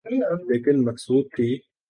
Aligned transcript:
لیکن 0.49 0.85
مقصود 0.85 1.25
تھی۔ 1.35 1.71